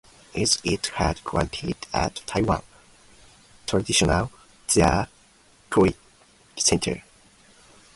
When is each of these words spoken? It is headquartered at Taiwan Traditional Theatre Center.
It 0.33 0.41
is 0.41 0.57
headquartered 0.63 1.75
at 1.93 2.21
Taiwan 2.25 2.63
Traditional 3.67 4.31
Theatre 4.67 5.07
Center. 6.57 7.03